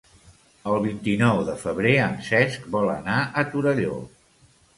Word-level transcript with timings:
El 0.69 0.77
vint-i-nou 0.85 1.41
de 1.49 1.55
febrer 1.65 1.91
en 2.07 2.17
Cesc 2.29 2.65
vol 2.77 2.91
anar 2.95 3.19
a 3.21 3.45
Torelló. 3.53 4.01